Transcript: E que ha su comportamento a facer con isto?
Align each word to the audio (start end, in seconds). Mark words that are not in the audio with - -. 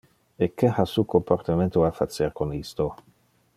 E 0.43 0.45
que 0.57 0.67
ha 0.75 0.85
su 0.93 1.01
comportamento 1.13 1.79
a 1.83 1.91
facer 1.99 2.29
con 2.39 2.47
isto? 2.65 2.85